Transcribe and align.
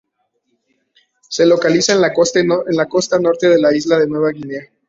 Se 1.29 1.45
localiza 1.45 1.93
en 1.93 2.01
la 2.01 2.11
costa 2.11 3.19
norte 3.19 3.47
de 3.49 3.61
la 3.61 3.71
isla 3.71 3.99
de 3.99 4.07
Nueva 4.07 4.31
Guinea. 4.31 4.63